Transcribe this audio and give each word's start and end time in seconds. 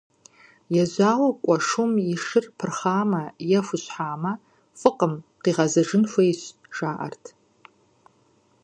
Ежьауэ 0.81 1.29
кӀуэ 1.43 1.57
шум 1.67 1.93
и 2.11 2.15
шыр 2.25 2.45
пырхъамэ 2.57 3.23
е 3.57 3.59
хущхьамэ, 3.65 4.33
фӀыкъым, 4.79 5.13
къигъэзэжын 5.43 6.03
хуейщ, 6.11 6.41
жаӀэрт. 6.75 7.23